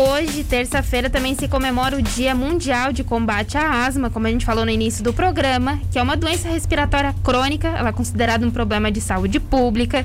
[0.00, 4.46] hoje, terça-feira, também se comemora o Dia Mundial de Combate à Asma, como a gente
[4.46, 8.50] falou no início do programa, que é uma doença respiratória crônica, ela é considerada um
[8.50, 10.04] problema de saúde pública,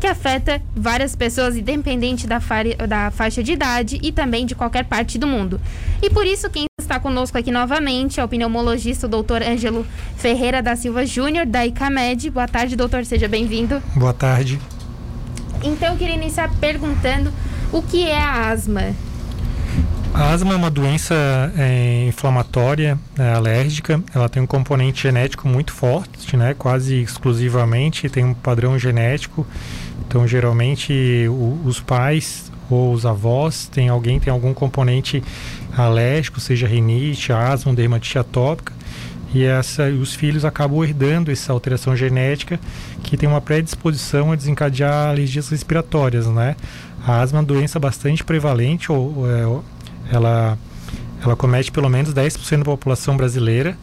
[0.00, 2.40] que afeta várias pessoas, independente da,
[2.88, 5.60] da faixa de idade e também de qualquer parte do mundo.
[6.02, 9.86] E por isso, quem está conosco aqui novamente é o pneumologista, o doutor Ângelo
[10.16, 12.30] Ferreira da Silva Júnior, da ICAMED.
[12.30, 13.80] Boa tarde, doutor, seja bem-vindo.
[13.94, 14.58] Boa tarde.
[15.62, 17.32] Então, eu queria iniciar perguntando
[17.72, 18.94] o que é a asma?
[20.18, 21.14] A asma é uma doença
[21.56, 24.02] é, inflamatória, é, alérgica.
[24.12, 26.56] Ela tem um componente genético muito forte, né?
[26.58, 29.46] Quase exclusivamente tem um padrão genético.
[30.04, 30.92] Então, geralmente,
[31.28, 35.22] o, os pais ou os avós tem alguém tem algum componente
[35.76, 38.72] alérgico, seja rinite, asma, dermatite atópica.
[39.32, 42.58] E essa, os filhos acabam herdando essa alteração genética
[43.04, 46.56] que tem uma predisposição a desencadear alergias respiratórias, né?
[47.06, 49.62] A asma é uma doença bastante prevalente, ou, ou é,
[50.10, 50.58] ela,
[51.22, 53.76] ela comete pelo menos 10% da população brasileira.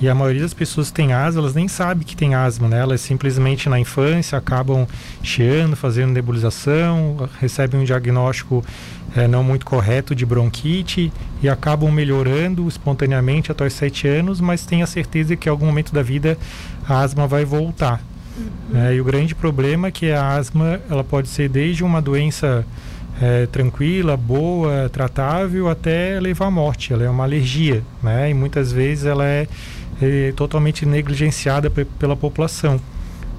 [0.00, 2.78] E a maioria das pessoas que tem asma, elas nem sabem que tem asma, né?
[2.78, 4.86] Elas simplesmente na infância acabam
[5.24, 8.64] chiando, fazendo nebulização, recebem um diagnóstico
[9.16, 14.64] é, não muito correto de bronquite e acabam melhorando espontaneamente até os 7 anos, mas
[14.64, 16.38] tem a certeza que em algum momento da vida
[16.88, 18.00] a asma vai voltar.
[18.36, 18.80] Uhum.
[18.80, 22.64] É, e o grande problema é que a asma ela pode ser desde uma doença
[23.20, 26.92] é, tranquila, boa, tratável, até levar à morte.
[26.92, 28.30] Ela é uma alergia, né?
[28.30, 29.48] E muitas vezes ela é,
[30.00, 32.80] é totalmente negligenciada pela população.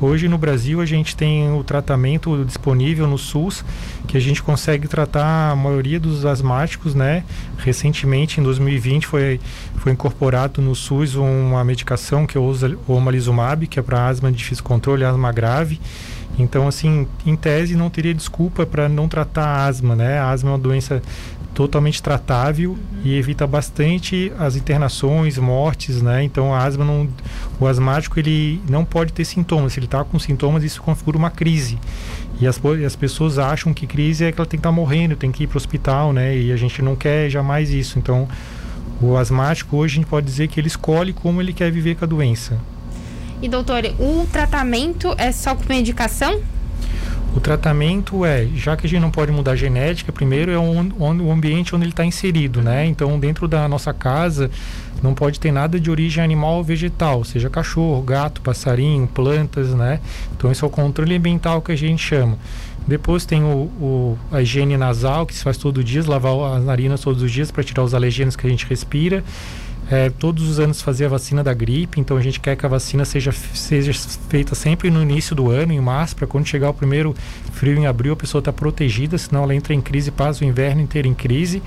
[0.00, 3.64] Hoje no Brasil a gente tem o tratamento disponível no SUS,
[4.08, 7.22] que a gente consegue tratar a maioria dos asmáticos, né?
[7.58, 9.40] Recentemente, em 2020, foi,
[9.76, 14.32] foi incorporado no SUS uma medicação que eu uso, o omalizumab, que é para asma
[14.32, 15.80] de difícil controle, asma grave.
[16.38, 20.18] Então, assim, em tese não teria desculpa para não tratar a asma, né?
[20.18, 21.00] A asma é uma doença
[21.54, 22.78] totalmente tratável uhum.
[23.04, 26.22] e evita bastante as internações, mortes, né?
[26.24, 27.08] Então a asma não,
[27.60, 29.72] o asmático ele não pode ter sintomas.
[29.72, 31.78] Se ele está com sintomas, isso configura uma crise.
[32.40, 35.14] E as, as pessoas acham que crise é que ela tem que estar tá morrendo,
[35.14, 36.36] tem que ir para o hospital, né?
[36.36, 37.98] E a gente não quer jamais isso.
[37.98, 38.28] Então
[39.00, 42.04] o asmático hoje a gente pode dizer que ele escolhe como ele quer viver com
[42.04, 42.58] a doença.
[43.44, 46.40] E doutor, o tratamento é só com medicação?
[47.36, 51.30] O tratamento é, já que a gente não pode mudar a genética, primeiro é o
[51.30, 52.86] ambiente onde ele está inserido, né?
[52.86, 54.50] Então, dentro da nossa casa,
[55.02, 60.00] não pode ter nada de origem animal ou vegetal, seja cachorro, gato, passarinho, plantas, né?
[60.34, 62.38] Então, esse é o controle ambiental que a gente chama.
[62.86, 67.02] Depois tem o, o, a higiene nasal, que se faz todo dia, lavar as narinas
[67.02, 69.22] todos os dias para tirar os alergênios que a gente respira.
[69.90, 72.68] É, todos os anos fazer a vacina da gripe, então a gente quer que a
[72.68, 73.92] vacina seja, seja
[74.30, 77.14] feita sempre no início do ano, em março, para quando chegar o primeiro
[77.52, 80.80] frio em abril a pessoa está protegida, senão ela entra em crise passa o inverno
[80.80, 81.62] inteiro em crise.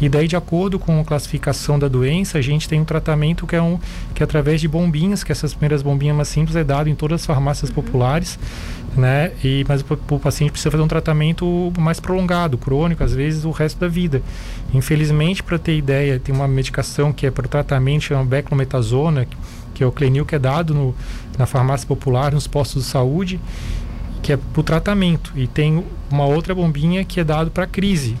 [0.00, 3.54] E daí, de acordo com a classificação da doença, a gente tem um tratamento que
[3.54, 3.78] é um
[4.12, 7.20] que é através de bombinhas, que essas primeiras bombinhas mais simples é dado em todas
[7.20, 7.76] as farmácias uhum.
[7.76, 8.38] populares
[8.96, 9.32] né?
[9.42, 13.50] E mas o, o, paciente precisa fazer um tratamento mais prolongado, crônico, às vezes o
[13.50, 14.22] resto da vida.
[14.72, 19.26] Infelizmente, para ter ideia, tem uma medicação que é para o tratamento chama beclometasona,
[19.74, 20.94] que é o Clenil que é dado no,
[21.38, 23.40] na farmácia popular, nos postos de saúde,
[24.22, 25.32] que é para o tratamento.
[25.34, 28.16] E tem uma outra bombinha que é dado para crise.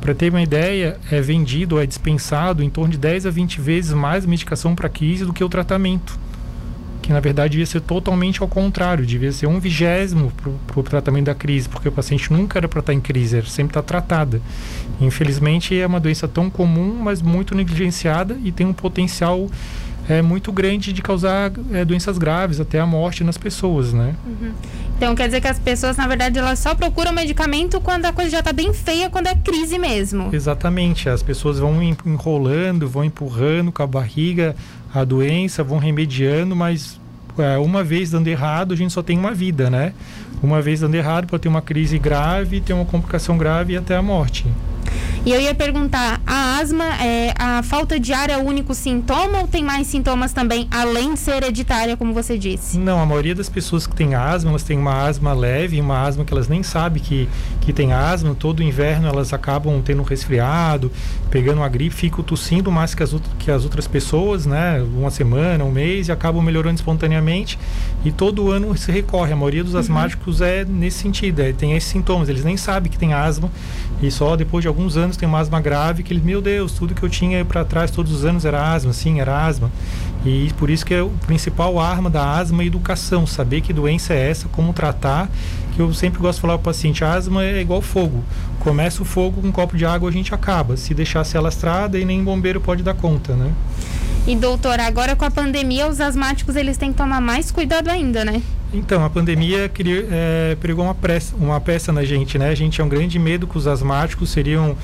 [0.00, 3.92] Para ter uma ideia, é vendido, é dispensado em torno de 10 a 20 vezes
[3.92, 6.18] mais medicação para crise do que o tratamento
[7.08, 10.30] que na verdade devia ser totalmente ao contrário, devia ser um vigésimo
[10.66, 13.46] para o tratamento da crise, porque o paciente nunca era para estar em crise, era
[13.46, 14.42] sempre estar tá tratada.
[15.00, 19.48] Infelizmente é uma doença tão comum, mas muito negligenciada e tem um potencial
[20.06, 24.14] é muito grande de causar é, doenças graves, até a morte nas pessoas, né?
[24.26, 24.52] Uhum.
[24.96, 28.30] Então quer dizer que as pessoas, na verdade, elas só procuram medicamento quando a coisa
[28.30, 30.30] já está bem feia, quando é crise mesmo.
[30.32, 31.10] Exatamente.
[31.10, 34.56] As pessoas vão enrolando, vão empurrando com a barriga
[34.94, 36.98] a doença, vão remediando, mas
[37.38, 39.92] é, uma vez dando errado, a gente só tem uma vida, né?
[40.42, 43.96] Uma vez dando errado, pode ter uma crise grave, ter uma complicação grave e até
[43.96, 44.46] a morte.
[45.26, 49.40] E eu ia perguntar, a asma, é, a falta de ar é o único sintoma
[49.40, 52.78] ou tem mais sintomas também, além de ser hereditária, como você disse?
[52.78, 56.24] Não, a maioria das pessoas que tem asma, elas têm uma asma leve, uma asma
[56.24, 57.28] que elas nem sabem que,
[57.60, 58.34] que tem asma.
[58.34, 60.90] Todo inverno elas acabam tendo um resfriado,
[61.30, 64.80] pegando uma gripe, ficam tossindo mais que as, que as outras pessoas, né?
[64.96, 67.58] Uma semana, um mês, e acabam melhorando espontaneamente.
[68.04, 69.32] E todo ano se recorre.
[69.32, 69.80] A maioria dos uhum.
[69.80, 72.28] asmáticos é nesse sentido, é, tem esses sintomas.
[72.28, 73.50] Eles nem sabem que tem asma
[74.00, 76.72] e só depois de alguns anos anos têm uma asma grave, que eles, meu Deus,
[76.72, 79.70] tudo que eu tinha para trás todos os anos era asma, sim, era asma.
[80.24, 84.12] E por isso que é o principal arma da asma é educação, saber que doença
[84.12, 85.28] é essa, como tratar.
[85.74, 88.22] Que eu sempre gosto de falar para o paciente, asma é igual fogo.
[88.60, 90.76] Começa o fogo com um copo de água, a gente acaba.
[90.76, 93.52] Se deixar se alastrada, e nem bombeiro pode dar conta, né?
[94.26, 98.24] E doutor, agora com a pandemia, os asmáticos eles têm que tomar mais cuidado ainda,
[98.24, 98.42] né?
[98.72, 102.50] Então, a pandemia criou, é, pregou uma, pressa, uma peça na gente, né?
[102.50, 104.76] A gente tinha um grande medo que os asmáticos seriam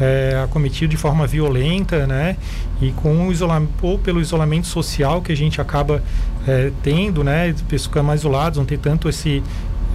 [0.00, 2.36] é, acometidos de forma violenta, né?
[2.82, 6.02] E com o isolamento, ou pelo isolamento social que a gente acaba
[6.46, 7.54] é, tendo, né?
[7.68, 9.40] Pessoas ficam mais isolados, não tem tanto esse,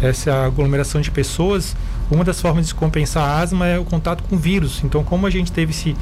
[0.00, 1.74] essa aglomeração de pessoas,
[2.10, 4.82] uma das formas de compensar a asma é o contato com vírus.
[4.84, 5.96] Então, como a gente teve esse,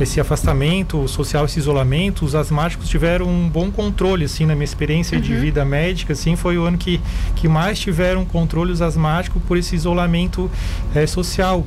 [0.00, 5.16] esse afastamento social, esse isolamento, os asmáticos tiveram um bom controle, assim, na minha experiência
[5.16, 5.22] uhum.
[5.22, 7.00] de vida médica, assim, foi o ano que,
[7.36, 10.50] que mais tiveram controle os asmáticos por esse isolamento
[10.94, 11.64] é, social.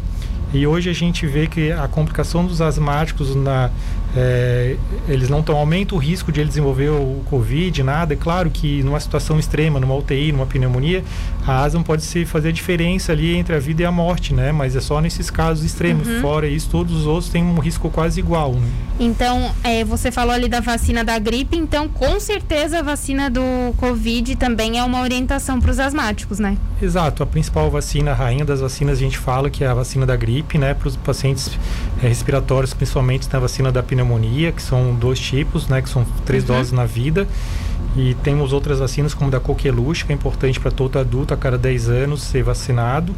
[0.53, 3.69] E hoje a gente vê que a complicação dos asmáticos, na,
[4.17, 4.75] é,
[5.07, 8.13] eles não tão, aumenta o risco de ele desenvolver o Covid, nada.
[8.13, 11.03] É claro que numa situação extrema, numa UTI, numa pneumonia,
[11.45, 14.51] a asma pode se fazer a diferença ali entre a vida e a morte, né?
[14.51, 16.07] Mas é só nesses casos extremos.
[16.07, 16.21] Uhum.
[16.21, 18.53] Fora isso, todos os outros têm um risco quase igual.
[18.53, 18.67] Né?
[18.99, 23.41] Então, é, você falou ali da vacina da gripe, então com certeza a vacina do
[23.77, 26.57] Covid também é uma orientação para os asmáticos, né?
[26.81, 27.23] Exato.
[27.23, 30.15] A principal vacina, a rainha das vacinas, a gente fala que é a vacina da
[30.15, 31.57] gripe gripe, né, para os pacientes
[32.01, 34.06] é, respiratórios, principalmente na vacina da pneumonia,
[34.55, 36.55] que são dois tipos, né, que são três uhum.
[36.55, 37.27] doses na vida.
[37.95, 41.57] E temos outras vacinas, como da coqueluche, que é importante para todo adulto a cada
[41.57, 43.15] 10 anos ser vacinado,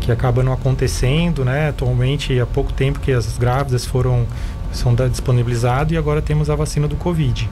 [0.00, 1.70] que acaba não acontecendo, né?
[1.70, 4.26] Atualmente, há pouco tempo que as grávidas foram
[4.72, 7.48] são disponibilizadas e agora temos a vacina do Covid.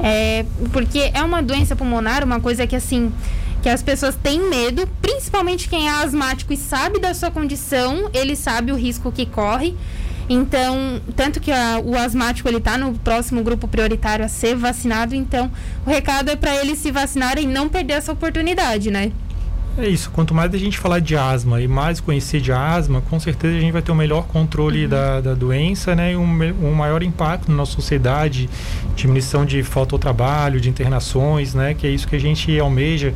[0.00, 3.12] É, porque é uma doença pulmonar, uma coisa que assim
[3.62, 8.36] que as pessoas têm medo, principalmente quem é asmático e sabe da sua condição, ele
[8.36, 9.76] sabe o risco que corre.
[10.28, 15.14] Então, tanto que a, o asmático ele está no próximo grupo prioritário a ser vacinado,
[15.14, 15.50] então
[15.86, 19.10] o recado é para eles se vacinarem e não perder essa oportunidade, né?
[19.78, 20.10] É isso.
[20.10, 23.60] Quanto mais a gente falar de asma e mais conhecer de asma, com certeza a
[23.60, 24.90] gente vai ter um melhor controle uhum.
[24.90, 26.12] da, da doença, né?
[26.12, 26.24] E um,
[26.64, 28.50] um maior impacto na nossa sociedade,
[28.96, 31.74] diminuição de falta ao trabalho, de internações, né?
[31.74, 33.14] Que é isso que a gente almeja.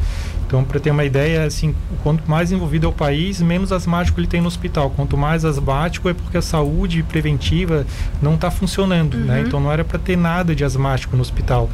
[0.52, 4.26] Então, para ter uma ideia, assim, quanto mais envolvido é o país, menos asmático ele
[4.26, 4.90] tem no hospital.
[4.90, 7.87] Quanto mais asmático é porque a saúde preventiva
[8.20, 9.22] não está funcionando, né?
[9.22, 9.28] uhum.
[9.28, 9.44] né?
[9.46, 11.70] Então, não era para ter nada de asmático no hospital.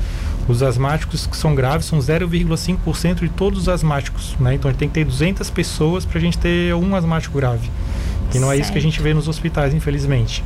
[0.47, 4.55] Os asmáticos que são graves são 0,5% de todos os asmáticos, né?
[4.55, 7.69] Então, tem que ter 200 pessoas para a gente ter um asmático grave.
[8.33, 8.53] E não certo.
[8.53, 10.45] é isso que a gente vê nos hospitais, infelizmente.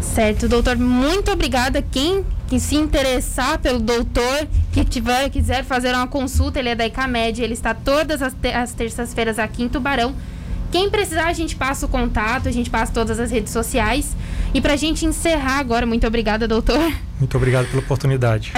[0.00, 1.80] Certo, doutor, muito obrigada.
[1.80, 6.86] Quem que se interessar pelo doutor, que tiver, quiser fazer uma consulta, ele é da
[6.86, 10.14] ICAMED, ele está todas as, te as terças-feiras aqui em Tubarão.
[10.70, 14.16] Quem precisar, a gente passa o contato, a gente passa todas as redes sociais.
[14.54, 16.92] E para a gente encerrar agora, muito obrigada, doutor.
[17.18, 18.48] Muito obrigado pela oportunidade.